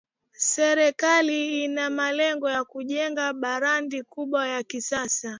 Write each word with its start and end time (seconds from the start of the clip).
Serikali 0.37 1.63
ina 1.63 1.89
malengo 1.89 2.49
ya 2.49 2.63
kujenga 2.63 3.33
bandari 3.33 4.03
kubwa 4.03 4.47
ya 4.47 4.63
kisasa 4.63 5.29